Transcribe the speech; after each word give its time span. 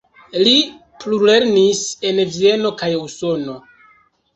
Li 0.47 0.53
plulernis 1.03 1.85
en 2.13 2.25
Vieno 2.41 2.77
kaj 2.85 2.95
Usono. 3.07 3.65